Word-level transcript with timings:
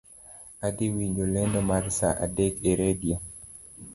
Adhii 0.67 0.93
winjo 0.95 1.25
lendo 1.33 1.59
mar 1.69 1.85
saa 1.99 2.19
adek 2.25 2.53
e 2.69 2.71
radio 2.83 3.17